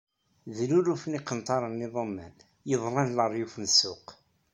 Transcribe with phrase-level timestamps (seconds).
[0.57, 2.35] D luluf n yiqenṭaren n yiḍumman
[2.69, 4.05] yeḍlan leryuf n ssuq.